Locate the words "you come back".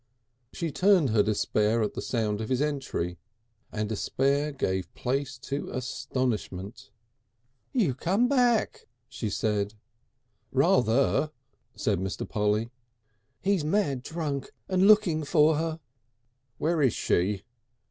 7.71-8.87